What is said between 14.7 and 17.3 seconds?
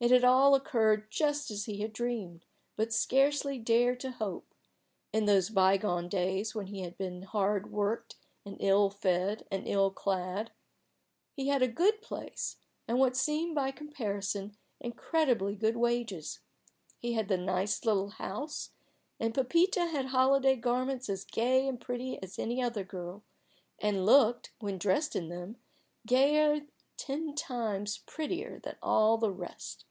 incredibly good wages. He had